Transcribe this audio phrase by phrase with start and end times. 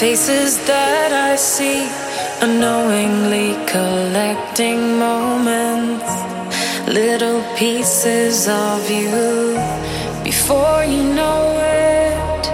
[0.00, 1.84] faces that I see,
[2.40, 6.10] unknowingly collecting moments,
[6.88, 9.60] little pieces of you
[10.24, 12.44] before you know it.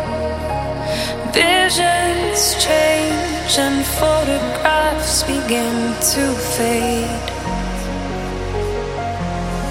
[1.38, 5.76] Visions change and photographs begin
[6.14, 6.24] to
[6.56, 7.28] fade.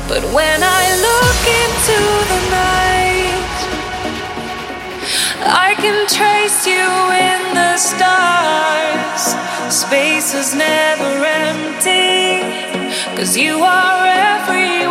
[0.08, 1.98] But when I look into
[2.32, 2.85] the night,
[5.48, 6.88] I can trace you
[7.30, 9.24] in the stars.
[9.74, 12.42] Space is never empty,
[13.16, 14.88] cause you are every